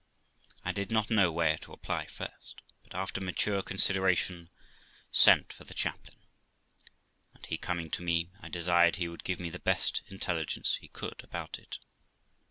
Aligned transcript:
I 0.65 0.71
did 0.71 0.91
not 0.91 1.11
know 1.11 1.31
where 1.31 1.59
to 1.59 1.73
apply 1.73 2.07
first, 2.07 2.59
but 2.83 2.95
after 2.95 3.21
mature 3.21 3.61
consideration 3.61 4.49
sent 5.11 5.53
for 5.53 5.63
the 5.63 5.75
chaplain, 5.75 6.17
and 7.35 7.45
he 7.45 7.55
coming 7.59 7.91
to 7.91 8.01
me, 8.01 8.31
I 8.39 8.49
desired 8.49 8.95
he 8.95 9.07
would 9.07 9.23
give 9.23 9.39
me 9.39 9.51
the 9.51 9.59
best 9.59 10.01
intelligence 10.07 10.77
he 10.81 10.87
could 10.87 11.23
about 11.23 11.59
it. 11.59 11.77